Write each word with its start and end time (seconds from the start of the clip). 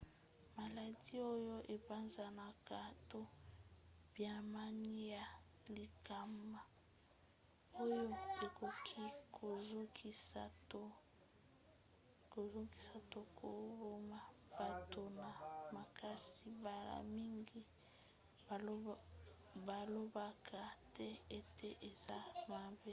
maladi 0.57 1.15
oyo 1.33 1.55
epanzanaka 1.75 2.79
to 3.09 3.21
banyama 4.15 4.63
ya 5.13 5.25
likama 5.77 6.61
oyo 7.83 8.01
ekoki 8.45 9.05
kozokisa 9.37 10.41
to 13.11 13.21
koboma 13.39 14.19
bato 14.59 15.01
na 15.19 15.29
makasi 15.75 16.43
mbala 16.59 16.95
mingi 17.15 17.59
balobaka 19.67 20.61
te 20.95 21.09
ete 21.37 21.69
eza 21.89 22.17
mabe 22.49 22.79